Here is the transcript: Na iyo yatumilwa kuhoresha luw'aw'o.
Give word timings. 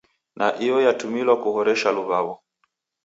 Na 0.39 0.47
iyo 0.63 0.75
yatumilwa 0.85 1.33
kuhoresha 1.41 1.89
luw'aw'o. 1.95 2.33